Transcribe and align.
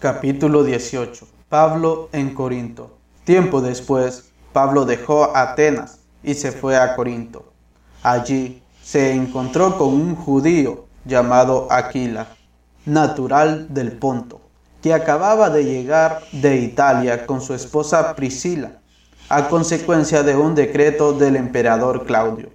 Capítulo 0.00 0.64
18. 0.64 1.26
Pablo 1.50 2.08
en 2.12 2.32
Corinto. 2.32 2.96
Tiempo 3.24 3.60
después, 3.60 4.30
Pablo 4.54 4.86
dejó 4.86 5.36
Atenas 5.36 5.98
y 6.22 6.32
se 6.32 6.52
fue 6.52 6.78
a 6.78 6.96
Corinto. 6.96 7.52
Allí 8.02 8.62
se 8.82 9.12
encontró 9.12 9.76
con 9.76 9.88
un 9.88 10.16
judío 10.16 10.86
llamado 11.04 11.68
Aquila, 11.70 12.28
natural 12.86 13.66
del 13.74 13.92
Ponto, 13.92 14.40
que 14.82 14.94
acababa 14.94 15.50
de 15.50 15.66
llegar 15.66 16.22
de 16.32 16.56
Italia 16.56 17.26
con 17.26 17.42
su 17.42 17.52
esposa 17.52 18.16
Priscila, 18.16 18.78
a 19.28 19.48
consecuencia 19.48 20.22
de 20.22 20.34
un 20.34 20.54
decreto 20.54 21.12
del 21.12 21.36
emperador 21.36 22.06
Claudio, 22.06 22.48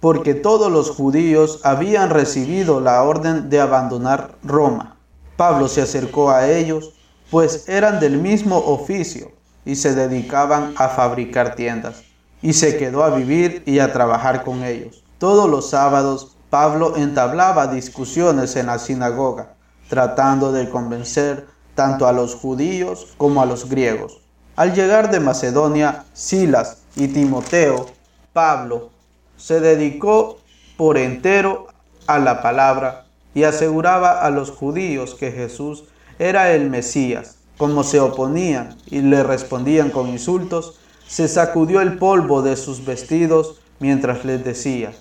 porque 0.00 0.34
todos 0.34 0.70
los 0.70 0.90
judíos 0.90 1.60
habían 1.64 2.10
recibido 2.10 2.82
la 2.82 3.02
orden 3.04 3.48
de 3.48 3.58
abandonar 3.58 4.34
Roma 4.42 4.93
Pablo 5.36 5.68
se 5.68 5.82
acercó 5.82 6.30
a 6.30 6.48
ellos, 6.48 6.92
pues 7.30 7.68
eran 7.68 8.00
del 8.00 8.18
mismo 8.18 8.58
oficio 8.58 9.32
y 9.64 9.76
se 9.76 9.94
dedicaban 9.94 10.74
a 10.76 10.88
fabricar 10.88 11.54
tiendas, 11.54 12.02
y 12.42 12.52
se 12.52 12.76
quedó 12.76 13.02
a 13.02 13.10
vivir 13.10 13.62
y 13.66 13.78
a 13.78 13.92
trabajar 13.92 14.44
con 14.44 14.62
ellos. 14.62 15.02
Todos 15.18 15.48
los 15.48 15.70
sábados 15.70 16.36
Pablo 16.50 16.96
entablaba 16.96 17.66
discusiones 17.66 18.54
en 18.56 18.66
la 18.66 18.78
sinagoga, 18.78 19.54
tratando 19.88 20.52
de 20.52 20.68
convencer 20.70 21.46
tanto 21.74 22.06
a 22.06 22.12
los 22.12 22.34
judíos 22.34 23.14
como 23.16 23.42
a 23.42 23.46
los 23.46 23.68
griegos. 23.68 24.20
Al 24.54 24.72
llegar 24.72 25.10
de 25.10 25.18
Macedonia, 25.18 26.04
Silas 26.12 26.82
y 26.94 27.08
Timoteo, 27.08 27.86
Pablo 28.32 28.90
se 29.36 29.58
dedicó 29.58 30.38
por 30.76 30.96
entero 30.96 31.66
a 32.06 32.18
la 32.18 32.40
palabra 32.40 33.03
y 33.34 33.42
aseguraba 33.42 34.20
a 34.20 34.30
los 34.30 34.50
judíos 34.50 35.14
que 35.14 35.32
Jesús 35.32 35.84
era 36.18 36.52
el 36.52 36.70
Mesías. 36.70 37.38
Como 37.58 37.84
se 37.84 38.00
oponían 38.00 38.76
y 38.86 39.00
le 39.00 39.22
respondían 39.22 39.90
con 39.90 40.08
insultos, 40.08 40.78
se 41.06 41.28
sacudió 41.28 41.80
el 41.80 41.98
polvo 41.98 42.42
de 42.42 42.56
sus 42.56 42.84
vestidos 42.84 43.60
mientras 43.78 44.24
les 44.24 44.44
decía, 44.44 44.92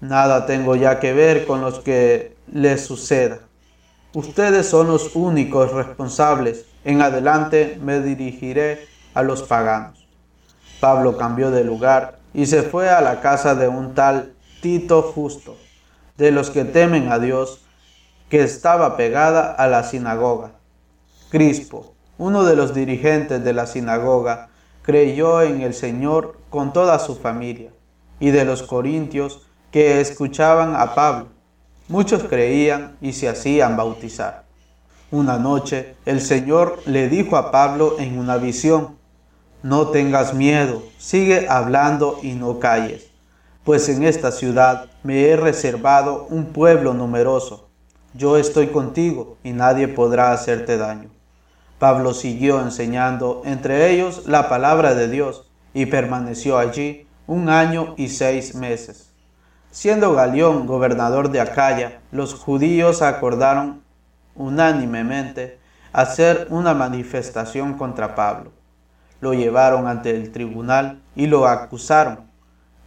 nada 0.00 0.46
tengo 0.46 0.76
ya 0.76 0.98
que 1.00 1.12
ver 1.12 1.46
con 1.46 1.60
los 1.60 1.80
que 1.80 2.36
les 2.52 2.84
suceda. 2.84 3.40
Ustedes 4.14 4.66
son 4.66 4.88
los 4.88 5.14
únicos 5.14 5.72
responsables. 5.72 6.64
En 6.84 7.02
adelante 7.02 7.78
me 7.82 8.00
dirigiré 8.00 8.86
a 9.14 9.22
los 9.22 9.42
paganos. 9.42 10.06
Pablo 10.80 11.16
cambió 11.16 11.50
de 11.50 11.64
lugar 11.64 12.18
y 12.32 12.46
se 12.46 12.62
fue 12.62 12.88
a 12.88 13.00
la 13.00 13.20
casa 13.20 13.54
de 13.54 13.68
un 13.68 13.94
tal 13.94 14.32
Tito 14.60 15.02
Justo 15.02 15.56
de 16.18 16.32
los 16.32 16.50
que 16.50 16.64
temen 16.64 17.10
a 17.12 17.20
Dios, 17.20 17.60
que 18.28 18.42
estaba 18.42 18.96
pegada 18.96 19.52
a 19.52 19.68
la 19.68 19.84
sinagoga. 19.84 20.50
Crispo, 21.30 21.94
uno 22.18 22.44
de 22.44 22.56
los 22.56 22.74
dirigentes 22.74 23.42
de 23.44 23.52
la 23.52 23.66
sinagoga, 23.66 24.48
creyó 24.82 25.42
en 25.42 25.62
el 25.62 25.74
Señor 25.74 26.36
con 26.50 26.72
toda 26.72 26.98
su 26.98 27.14
familia, 27.14 27.70
y 28.18 28.30
de 28.30 28.44
los 28.44 28.64
corintios 28.64 29.46
que 29.70 30.00
escuchaban 30.00 30.74
a 30.74 30.94
Pablo. 30.96 31.28
Muchos 31.86 32.24
creían 32.24 32.96
y 33.00 33.12
se 33.12 33.28
hacían 33.28 33.76
bautizar. 33.76 34.44
Una 35.12 35.38
noche 35.38 35.94
el 36.04 36.20
Señor 36.20 36.80
le 36.84 37.08
dijo 37.08 37.36
a 37.36 37.52
Pablo 37.52 37.96
en 38.00 38.18
una 38.18 38.38
visión, 38.38 38.98
no 39.62 39.88
tengas 39.88 40.34
miedo, 40.34 40.82
sigue 40.98 41.48
hablando 41.48 42.18
y 42.22 42.32
no 42.32 42.58
calles 42.58 43.07
pues 43.68 43.90
en 43.90 44.02
esta 44.02 44.32
ciudad 44.32 44.86
me 45.02 45.28
he 45.28 45.36
reservado 45.36 46.26
un 46.30 46.54
pueblo 46.54 46.94
numeroso. 46.94 47.68
Yo 48.14 48.38
estoy 48.38 48.68
contigo 48.68 49.36
y 49.44 49.52
nadie 49.52 49.88
podrá 49.88 50.32
hacerte 50.32 50.78
daño. 50.78 51.10
Pablo 51.78 52.14
siguió 52.14 52.62
enseñando 52.62 53.42
entre 53.44 53.90
ellos 53.90 54.22
la 54.26 54.48
palabra 54.48 54.94
de 54.94 55.08
Dios 55.10 55.50
y 55.74 55.84
permaneció 55.84 56.56
allí 56.56 57.06
un 57.26 57.50
año 57.50 57.92
y 57.98 58.08
seis 58.08 58.54
meses. 58.54 59.10
Siendo 59.70 60.14
Galión 60.14 60.66
gobernador 60.66 61.30
de 61.30 61.42
Acaya, 61.42 62.00
los 62.10 62.32
judíos 62.32 63.02
acordaron 63.02 63.82
unánimemente 64.34 65.58
hacer 65.92 66.46
una 66.48 66.72
manifestación 66.72 67.74
contra 67.74 68.14
Pablo. 68.14 68.50
Lo 69.20 69.34
llevaron 69.34 69.86
ante 69.86 70.16
el 70.16 70.32
tribunal 70.32 71.02
y 71.14 71.26
lo 71.26 71.46
acusaron 71.46 72.27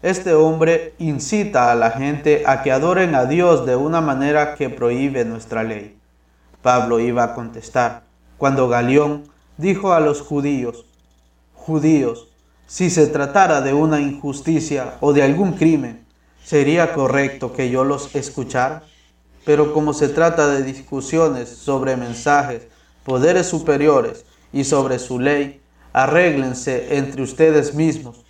este 0.01 0.33
hombre 0.33 0.95
incita 0.97 1.71
a 1.71 1.75
la 1.75 1.91
gente 1.91 2.43
a 2.47 2.63
que 2.63 2.71
adoren 2.71 3.13
a 3.13 3.25
Dios 3.25 3.67
de 3.67 3.75
una 3.75 4.01
manera 4.01 4.55
que 4.55 4.69
prohíbe 4.69 5.25
nuestra 5.25 5.63
ley. 5.63 5.95
Pablo 6.63 6.99
iba 6.99 7.23
a 7.23 7.35
contestar, 7.35 8.03
cuando 8.37 8.67
Galión 8.67 9.23
dijo 9.57 9.93
a 9.93 9.99
los 9.99 10.21
judíos, 10.21 10.85
Judíos, 11.53 12.29
si 12.65 12.89
se 12.89 13.05
tratara 13.05 13.61
de 13.61 13.73
una 13.73 14.01
injusticia 14.01 14.95
o 15.01 15.13
de 15.13 15.21
algún 15.21 15.53
crimen, 15.53 16.03
¿sería 16.43 16.93
correcto 16.93 17.53
que 17.53 17.69
yo 17.69 17.83
los 17.83 18.15
escuchara? 18.15 18.83
Pero 19.45 19.71
como 19.71 19.93
se 19.93 20.09
trata 20.09 20.47
de 20.47 20.63
discusiones 20.63 21.49
sobre 21.49 21.95
mensajes, 21.95 22.67
poderes 23.05 23.45
superiores 23.45 24.25
y 24.51 24.63
sobre 24.63 24.97
su 24.97 25.19
ley, 25.19 25.61
arréglense 25.93 26.97
entre 26.97 27.21
ustedes 27.21 27.75
mismos 27.75 28.23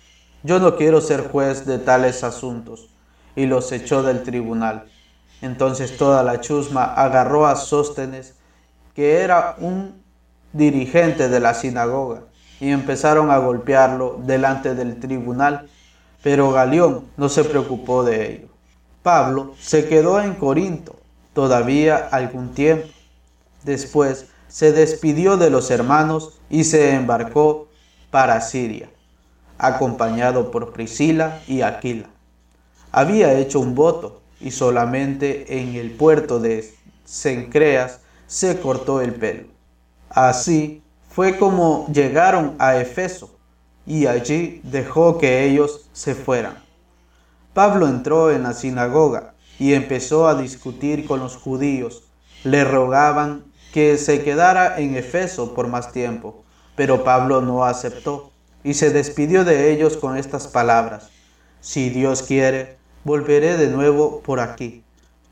yo 0.44 0.58
no 0.58 0.76
quiero 0.76 1.00
ser 1.00 1.28
juez 1.28 1.66
de 1.66 1.78
tales 1.78 2.24
asuntos. 2.24 2.88
Y 3.34 3.46
los 3.46 3.72
echó 3.72 4.02
del 4.02 4.22
tribunal. 4.24 4.84
Entonces 5.40 5.96
toda 5.96 6.22
la 6.22 6.40
chusma 6.40 6.84
agarró 6.84 7.46
a 7.46 7.56
Sóstenes, 7.56 8.34
que 8.94 9.20
era 9.20 9.56
un 9.58 10.02
dirigente 10.52 11.28
de 11.28 11.40
la 11.40 11.54
sinagoga, 11.54 12.24
y 12.60 12.70
empezaron 12.70 13.30
a 13.30 13.38
golpearlo 13.38 14.20
delante 14.24 14.74
del 14.74 15.00
tribunal. 15.00 15.68
Pero 16.22 16.52
Galión 16.52 17.06
no 17.16 17.28
se 17.28 17.44
preocupó 17.44 18.04
de 18.04 18.32
ello. 18.32 18.48
Pablo 19.02 19.54
se 19.58 19.88
quedó 19.88 20.20
en 20.20 20.34
Corinto 20.34 20.96
todavía 21.32 22.08
algún 22.12 22.52
tiempo. 22.52 22.88
Después 23.64 24.26
se 24.48 24.72
despidió 24.72 25.36
de 25.38 25.50
los 25.50 25.70
hermanos 25.70 26.38
y 26.50 26.64
se 26.64 26.94
embarcó 26.94 27.68
para 28.10 28.40
Siria 28.42 28.90
acompañado 29.62 30.50
por 30.50 30.72
Priscila 30.72 31.40
y 31.46 31.62
Aquila. 31.62 32.08
Había 32.90 33.32
hecho 33.38 33.60
un 33.60 33.74
voto 33.74 34.20
y 34.40 34.50
solamente 34.50 35.60
en 35.60 35.76
el 35.76 35.92
puerto 35.92 36.40
de 36.40 36.68
Cencreas 37.06 38.00
se 38.26 38.58
cortó 38.60 39.00
el 39.00 39.14
pelo. 39.14 39.44
Así 40.10 40.82
fue 41.08 41.38
como 41.38 41.86
llegaron 41.92 42.56
a 42.58 42.76
Efeso 42.76 43.30
y 43.86 44.06
allí 44.06 44.60
dejó 44.64 45.18
que 45.18 45.44
ellos 45.44 45.88
se 45.92 46.14
fueran. 46.16 46.56
Pablo 47.54 47.86
entró 47.86 48.32
en 48.32 48.42
la 48.42 48.54
sinagoga 48.54 49.34
y 49.60 49.74
empezó 49.74 50.26
a 50.26 50.34
discutir 50.34 51.06
con 51.06 51.20
los 51.20 51.36
judíos. 51.36 52.02
Le 52.42 52.64
rogaban 52.64 53.44
que 53.72 53.96
se 53.96 54.24
quedara 54.24 54.80
en 54.80 54.96
Efeso 54.96 55.54
por 55.54 55.68
más 55.68 55.92
tiempo, 55.92 56.42
pero 56.74 57.04
Pablo 57.04 57.40
no 57.40 57.64
aceptó 57.64 58.31
y 58.64 58.74
se 58.74 58.90
despidió 58.90 59.44
de 59.44 59.72
ellos 59.72 59.96
con 59.96 60.16
estas 60.16 60.46
palabras, 60.46 61.08
Si 61.60 61.90
Dios 61.90 62.22
quiere, 62.22 62.76
volveré 63.04 63.56
de 63.56 63.68
nuevo 63.68 64.20
por 64.20 64.40
aquí. 64.40 64.82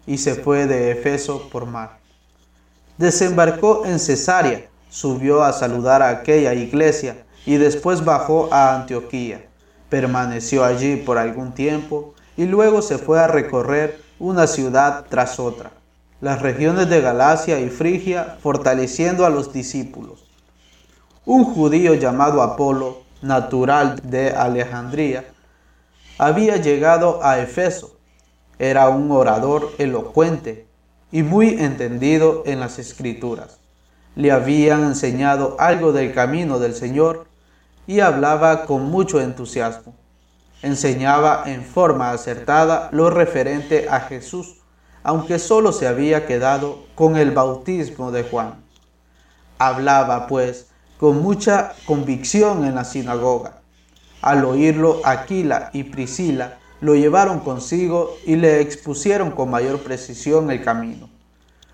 Y 0.07 0.19
se 0.19 0.35
fue 0.35 0.67
de 0.67 0.93
Efeso 0.93 1.49
por 1.51 1.67
mar. 1.67 1.99
Desembarcó 2.99 3.85
en 3.85 3.99
Cesarea, 3.99 4.69
subió 4.91 5.43
a 5.43 5.53
saludar 5.53 6.03
a 6.03 6.11
aquella 6.11 6.55
iglesia 6.55 7.25
y 7.47 7.57
después 7.57 8.05
bajó 8.05 8.49
a 8.53 8.75
Antioquía. 8.77 9.47
Permaneció 9.89 10.65
allí 10.65 10.97
por 10.97 11.19
algún 11.19 11.53
tiempo 11.53 12.15
y 12.37 12.45
luego 12.45 12.83
se 12.83 12.99
fue 12.99 13.19
a 13.21 13.27
recorrer 13.27 14.01
una 14.19 14.47
ciudad 14.47 15.07
tras 15.09 15.41
otra, 15.41 15.73
las 16.21 16.43
regiones 16.43 16.89
de 16.91 17.01
Galacia 17.01 17.59
y 17.59 17.71
Frigia, 17.71 18.37
fortaleciendo 18.43 19.25
a 19.25 19.31
los 19.31 19.53
discípulos. 19.53 20.25
Un 21.25 21.45
judío 21.45 21.95
llamado 21.95 22.43
Apolo, 22.43 23.03
natural 23.23 24.01
de 24.03 24.31
Alejandría, 24.31 25.25
había 26.19 26.57
llegado 26.57 27.25
a 27.25 27.39
Efeso. 27.39 27.97
Era 28.59 28.89
un 28.89 29.11
orador 29.11 29.73
elocuente 29.79 30.67
y 31.11 31.23
muy 31.23 31.61
entendido 31.61 32.43
en 32.47 32.61
las 32.61 32.79
escrituras. 32.79 33.59
Le 34.17 34.33
habían 34.33 34.85
enseñado 34.85 35.57
algo 35.59 35.93
del 35.93 36.13
camino 36.13 36.59
del 36.59 36.75
Señor 36.75 37.27
y 37.87 38.01
hablaba 38.01 38.67
con 38.67 38.91
mucho 38.91 39.21
entusiasmo. 39.21 39.95
Enseñaba 40.63 41.45
en 41.47 41.65
forma 41.65 42.11
acertada 42.11 42.91
lo 42.93 43.09
referente 43.09 43.89
a 43.89 44.01
Jesús, 44.01 44.59
aunque 45.03 45.39
solo 45.39 45.73
se 45.73 45.87
había 45.87 46.27
quedado 46.27 46.85
con 46.95 47.17
el 47.17 47.31
bautismo 47.31 48.13
de 48.13 48.25
Juan. 48.25 48.63
Hablaba, 49.59 50.27
pues, 50.27 50.70
con 51.01 51.23
mucha 51.23 51.73
convicción 51.87 52.67
en 52.67 52.75
la 52.75 52.85
sinagoga. 52.85 53.63
Al 54.21 54.45
oírlo, 54.45 55.01
Aquila 55.03 55.71
y 55.73 55.85
Priscila 55.85 56.59
lo 56.83 56.95
llevaron 56.95 57.41
consigo 57.41 58.19
y 58.27 58.37
le 58.37 58.61
expusieron 58.61 59.31
con 59.31 59.51
mayor 59.51 59.81
precisión 59.81 60.51
el 60.51 60.63
camino. 60.63 61.09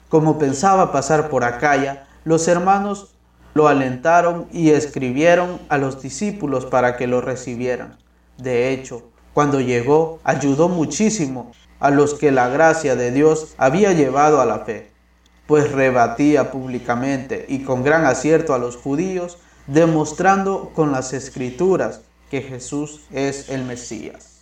Como 0.08 0.38
pensaba 0.38 0.92
pasar 0.92 1.28
por 1.28 1.42
Acaya, 1.42 2.06
Los 2.22 2.46
hermanos 2.46 3.14
lo 3.54 3.66
alentaron 3.66 4.46
y 4.52 4.70
escribieron 4.70 5.60
a 5.68 5.78
los 5.78 6.02
discípulos 6.02 6.64
para 6.64 6.96
que 6.96 7.08
lo 7.08 7.20
recibieran. 7.20 7.98
De 8.36 8.70
hecho, 8.70 9.02
cuando 9.34 9.60
llegó, 9.60 10.20
ayudó 10.22 10.68
muchísimo 10.68 11.50
a 11.80 11.90
los 11.90 12.14
que 12.14 12.30
la 12.30 12.48
gracia 12.48 12.94
de 12.94 13.10
Dios 13.10 13.54
había 13.58 13.92
llevado 13.92 14.40
a 14.40 14.44
la 14.44 14.60
fe, 14.60 14.92
pues 15.46 15.72
rebatía 15.72 16.50
públicamente 16.50 17.46
y 17.48 17.60
con 17.60 17.84
gran 17.84 18.04
acierto 18.04 18.54
a 18.54 18.58
los 18.58 18.76
judíos, 18.76 19.38
demostrando 19.66 20.72
con 20.74 20.92
las 20.92 21.12
escrituras 21.12 22.00
que 22.30 22.42
Jesús 22.42 23.02
es 23.12 23.48
el 23.48 23.64
Mesías. 23.64 24.35